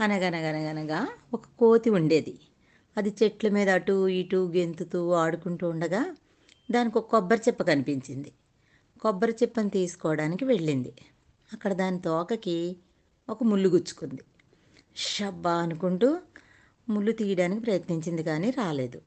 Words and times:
అనగనగనగనగా 0.00 1.08
ఒక 1.34 1.42
కోతి 1.58 1.90
ఉండేది. 1.90 2.38
అది 2.96 3.14
చెట్ల 3.22 3.48
మీద 3.48 3.68
అటు 3.68 4.08
ఇటు 4.08 4.52
గెంతుతూ 4.56 5.10
ఆడుకుంటూ 5.10 5.68
ఉండగా 5.68 6.16
దానికి 6.70 6.98
ఒక 6.98 7.10
కొబ్బరి 7.10 7.40
చెప్ప 7.48 7.62
కనిపించింది. 7.62 8.32
కొబ్బరి 9.00 9.32
చెప్పని 9.42 9.70
తీసుకోవడానికి 9.70 10.44
వెళ్ళింది. 10.44 10.92
అక్కడ 11.52 11.72
దాని 11.72 12.00
తోకకి 12.00 12.76
ఒక 13.28 13.42
ముళ్ళు 13.42 13.68
గుచ్చుకుంది. 13.68 14.22
షబ్బా 14.96 15.52
అనుకుంటూ 15.52 16.18
ముళ్ళు 16.88 17.12
తీయడానికి 17.12 17.60
ప్రయత్నించింది 17.60 18.22
కానీ 18.22 18.50
రాలేదు. 18.50 19.02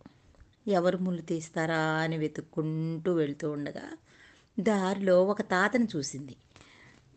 ఎవరు 0.68 0.98
ముళ్ళు 0.98 1.22
తీస్తారా 1.22 1.78
అని 1.78 2.18
వెతుక్కుంటూ 2.18 3.14
వెళ్తూ 3.14 3.52
ఉండగా 3.52 3.84
దారిలో 4.60 5.26
ఒక 5.26 5.42
తాతని 5.42 5.88
చూసింది. 5.96 6.36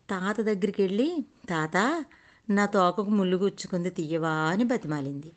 తాత 0.09 0.41
దగ్గరికి 0.41 0.81
వెళ్ళి 0.81 1.25
తాత 1.49 2.05
నా 2.49 2.65
తోకకు 2.65 3.09
ముళ్ళు 3.09 3.37
గుచ్చుకుంది 3.37 3.89
తీయవా 3.89 4.29
అని 4.29 4.63
బతిమాలింది. 4.63 5.31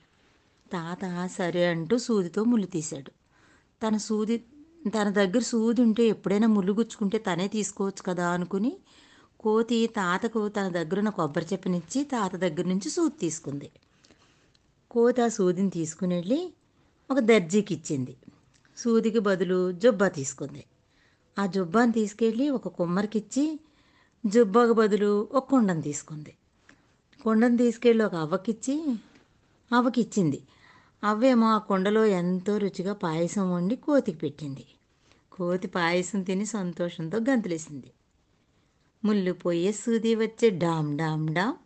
తాత 0.73 1.27
సరే 1.27 1.67
అంటూ 1.67 1.99
సూదితో 1.99 2.45
ముళ్ళు 2.45 2.67
తీశాడు. 2.67 3.11
తన 3.83 3.97
సూది 3.97 4.39
తన 4.89 5.11
దగ్గర 5.11 5.39
సూది 5.39 5.83
ఉంటే 5.83 6.09
ఎప్పుడైనా 6.09 6.47
ముళ్ళు 6.47 6.73
గుచ్చుకుంటే 6.73 7.19
తనే 7.19 7.49
తీసుకోవచ్చు 7.49 8.03
కదా 8.03 8.31
అనుకుని 8.31 8.79
కోతి 9.41 9.87
తాతకు 9.87 10.49
తన 10.49 10.69
దగ్గరున్న 10.69 11.09
కొబ్బరి 11.09 11.47
చెప్పనిచ్చి 11.53 12.05
తాత 12.05 12.37
దగ్గర 12.37 12.67
నుంచి 12.67 12.91
సూది 12.91 13.19
తీసుకుంది. 13.19 13.71
కోతి 14.91 15.23
ఆ 15.23 15.29
సూదిని 15.29 15.71
తీసుకుని 15.71 16.15
వెళ్ళి 16.15 16.53
ఒక 17.11 17.19
దర్జీకి 17.19 17.75
ఇచ్చింది. 17.75 18.17
సూదికి 18.77 19.19
బదులు 19.19 19.73
జుబ్బా 19.73 20.09
తీసుకుంది. 20.09 20.65
ఆ 21.39 21.47
జుబ్బాని 21.47 21.93
తీసుకెళ్ళి 21.93 22.49
ఒక 22.49 22.69
కుమ్మరికిచ్చి 22.69 23.61
జుబ్బాకు 24.27 24.73
బదులు 24.73 25.29
ఒక 25.33 25.51
కుండను 25.51 25.83
తీసుకుంది. 25.83 26.37
కుండను 27.21 27.57
తీసుకెళ్ళి 27.57 28.05
ఒక 28.05 28.15
అవ్వకిచ్చి 28.15 28.75
అవ్వకిచ్చింది. 29.71 30.41
అవ్వేమో 31.03 31.47
ఆ 31.47 31.59
కుండలో 31.59 32.05
ఎంతో 32.13 32.59
రుచిగా 32.59 32.93
పాయసం 32.95 33.53
వండి 33.53 33.77
కోతికి 33.77 34.19
పెట్టింది. 34.19 34.65
కోతి 35.33 35.67
పాయసం 35.69 36.23
తిని 36.23 36.47
సంతోషంతో 36.47 37.19
గంతులేసింది. 37.19 37.91
ముళ్ళు 39.03 39.33
పోయే 39.33 39.73
సూది 39.73 40.15
వచ్చే 40.15 40.51
డామ్ 40.59 40.97
డామ్ 40.97 41.27
డామ్ 41.29 41.57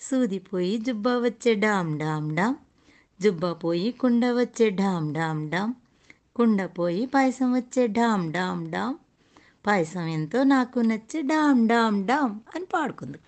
సూది 0.00 0.38
పోయి 0.38 0.78
జుబ్బా 0.78 1.18
వచ్చే 1.18 1.54
డామ్ 1.54 1.98
డామ్ 1.98 2.28
డామ్ 2.34 2.56
జుబ్బా 3.20 3.52
పోయి 3.52 3.92
కుండ 3.92 4.24
వచ్చే 4.30 4.70
డామ్ 4.70 5.14
డామ్ 5.14 5.50
డామ్ 5.50 5.72
కుండ 6.36 6.62
పోయి 6.78 7.06
పాయసం 7.06 7.52
వచ్చే 7.52 7.86
డామ్ 7.88 8.32
డామ్ 8.32 8.70
డామ్ 8.70 8.96
పాయసం 9.66 10.06
ఎంతో 10.08 10.42
నాకు 10.44 10.80
నచ్చే 10.80 11.22
డామ్ 11.22 11.68
డామ్ 11.68 12.06
డామ్ 12.06 12.34
అని 12.54 12.66
పాడుకుంది. 12.66 13.20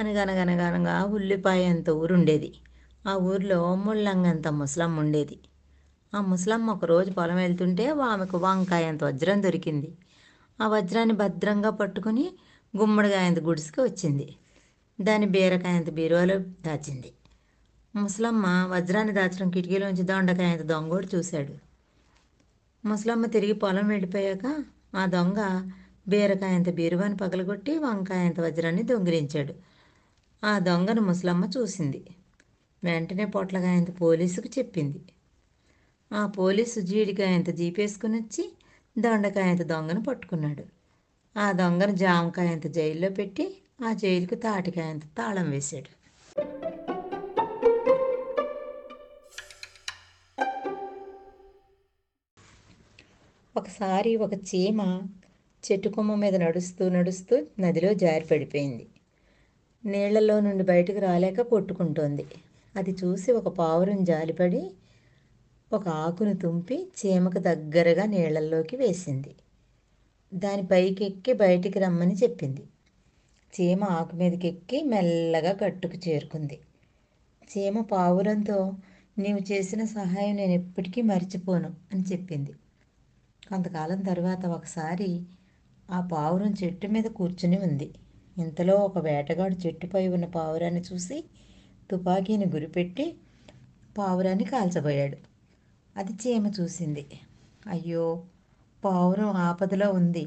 అనగనగనగనగా 0.00 1.04
ఉల్లిపాయ 1.04 1.64
అంత 1.64 1.90
ఊరుండేది. 1.90 2.50
ఆ 3.08 3.14
ఊరిలో 3.14 3.74
ముళ్ళంగంత 3.74 4.48
ముసలమ్మ 4.48 5.00
ఉండేది. 5.00 5.38
ఆ 6.12 6.20
ముసలమ్మ 6.20 6.70
ఒకరోజు 6.70 7.10
పొలం 7.10 7.36
వెళ్తుంటే 7.36 7.86
ఆమెకు 7.88 8.38
వంకాయ 8.38 8.84
అంత 8.84 9.04
వజ్రం 9.04 9.42
దొరికింది. 9.42 9.90
ఆ 10.58 10.68
వజ్రాన్ని 10.68 11.14
భద్రంగా 11.14 11.70
పట్టుకుని 11.70 12.24
గుమ్మడికాయంత 12.76 13.40
గుడిసికి 13.40 13.80
వచ్చింది. 13.80 14.28
దాని 15.00 15.26
బీరకాయంత 15.26 15.90
బీరువాలో 15.90 16.38
దాచింది. 16.38 17.12
ముసలమ్మ 17.96 18.46
వజ్రాన్ని 18.70 19.12
దాచడం 19.12 19.50
కిటికీలోంచి 19.50 20.02
దొండకాయంత 20.02 20.62
దొంగోడు 20.62 21.16
చూశాడు. 21.16 21.54
ముసలమ్మ 22.88 23.26
తిరిగి 23.26 23.52
పొలం 23.52 23.88
వెళ్ళిపోయాక 23.88 24.64
ఆ 24.96 25.06
దొంగ 25.06 25.70
బీరకాయంత 26.08 26.70
బీరువాని 26.70 27.16
పగలగొట్టి 27.16 27.78
వంకాయంత 27.78 28.40
వజ్రాన్ని 28.40 28.82
దొంగిలించాడు. 28.82 29.69
ఆ 30.44 30.58
దొంగను 30.58 31.00
ముసలమ్మ 31.00 31.50
చూసింది. 31.56 32.04
వెంటనే 32.84 33.24
పొట్లగాయంత 33.24 34.00
పోలీసుకు 34.00 34.48
చెప్పింది. 34.58 35.00
ఆ 36.12 36.26
పోలీసు 36.26 36.80
జీడికాయంత 36.80 37.50
జీపేసుకుని 37.50 38.20
వచ్చి 38.20 38.52
దొండకాయంత 38.98 39.62
దొంగను 39.62 40.02
పట్టుకున్నాడు. 40.02 40.64
ఆ 41.36 41.52
దొంగను 41.52 41.92
జామకాయంత 41.92 42.66
జైల్లో 42.66 43.10
పెట్టి 43.10 43.56
ఆ 43.84 43.92
జైలుకు 43.92 44.34
తాటికాయంత 44.34 45.02
తాళం 45.04 45.50
వేశాడు. 45.50 45.90
ఒకసారి 53.56 54.16
ఒక 54.16 54.32
చీమ 54.32 55.02
చెట్టు 55.64 55.88
కొమ్మ 55.88 56.14
మీద 56.14 56.36
నడుస్తూ 56.36 56.88
నడుస్తూ 56.88 57.46
నదిలో 57.58 57.94
జారి 57.94 58.24
పడిపోయింది 58.24 58.88
నీళ్ళలో 59.84 60.40
నుండి 60.40 60.64
బయటకు 60.64 60.98
రాలేక 60.98 61.40
కొట్టుకుంటోంది. 61.40 62.24
అది 62.76 62.90
చూసి 62.90 63.32
ఒక 63.32 63.48
పావురం 63.48 64.04
జాలిపడి 64.04 64.70
ఒక 65.72 65.88
ఆకును 65.88 66.36
తుంపి 66.36 66.90
చీమకు 66.98 67.38
దగ్గరగా 67.38 68.04
నీళ్ళలోకి 68.06 68.76
వేసింది. 68.76 69.34
దాని 70.34 70.66
పైకి 70.66 71.04
ఎక్కి 71.04 71.32
బయటికి 71.32 71.78
రమ్మని 71.78 72.14
చెప్పింది. 72.14 72.62
చీమ 73.52 73.84
ఆకు 73.84 74.16
మీదకి 74.16 74.48
ఎక్కి 74.48 74.82
మెల్లగా 74.82 75.56
గట్టుకు 75.64 76.08
చేరుకుంది. 76.08 76.58
చీమ 77.50 77.80
పావురంతో 77.80 78.72
నీవు 79.18 79.52
చేసిన 79.52 79.84
సహాయం 79.84 80.36
నేను 80.36 80.52
ఎప్పటికీ 80.52 81.02
మర్చిపోను 81.02 81.74
అని 81.92 82.02
చెప్పింది. 82.02 82.52
కొంతకాలం 83.48 84.00
తర్వాత 84.00 84.46
ఒకసారి 84.46 85.22
ఆ 85.90 86.08
పావురం 86.12 86.54
చెట్టు 86.64 86.86
మీద 86.86 87.04
కూర్చుని 87.04 87.58
ఉంది. 87.58 87.90
ఇంతలో 88.38 88.76
ఒక 88.76 88.98
వేటగాడు 88.98 89.54
చెట్టుపై 89.54 90.08
ఉన్న 90.08 90.24
పావురాన్ని 90.24 90.80
చూసి 90.80 91.24
తుపాకీని 91.90 92.46
గురిపెట్టి 92.46 93.16
పావురాన్ని 93.98 94.44
కాల్చబోయాడు. 94.44 95.16
అది 95.96 96.12
చీమ 96.12 96.46
చూసింది. 96.46 97.06
అయ్యో 97.66 98.26
పావురం 98.84 99.28
ఆపదలో 99.28 99.92
ఉంది 99.92 100.26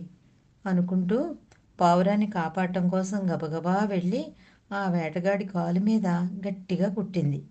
అనుకుంటూ 0.66 1.36
పావురాన్ని 1.82 2.32
కాపాడటం 2.32 2.90
కోసం 2.90 3.34
గబగబా 3.34 3.80
వెళ్ళి 3.86 4.26
ఆ 4.72 4.92
వేటగాడి 4.92 5.46
కాలు 5.46 5.80
మీద 5.80 6.08
గట్టిగా 6.48 6.94
కుట్టింది. 6.94 7.44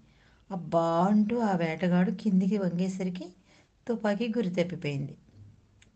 అబ్బా 0.50 1.08
అంటూ 1.10 1.38
ఆ 1.38 1.56
వేటగాడు 1.56 2.10
కిందికి 2.10 2.58
వంగేసరికి 2.58 3.26
తుపాకీ 3.88 4.28
గురి 4.28 4.50
తప్పిపోయింది. 4.50 5.14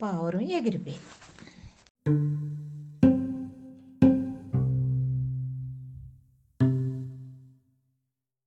పావురం 0.02 0.40
ఎగిరిపోయింది. 0.40 1.04